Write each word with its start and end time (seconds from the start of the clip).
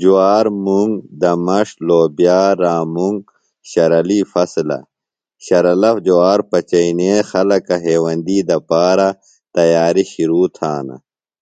جوار 0.00 0.46
،منگ 0.64 0.92
،دمݜ 1.20 1.68
،لوبیا 1.86 2.42
رامنگ 2.62 3.18
شرلی 3.70 4.20
فصلہ 4.32 4.78
شرلہ 5.44 5.90
جوار 6.04 6.40
پچینے 6.50 7.12
خلکہ 7.30 7.76
ہیوندی 7.84 8.38
دپارہ 8.48 9.08
تیاری 9.54 10.04
شرو 10.12 10.42
تھانہ۔ 10.56 10.96